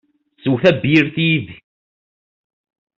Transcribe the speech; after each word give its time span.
Sew 0.41 0.55
tabyirt 0.63 1.15
yid-i! 1.25 1.55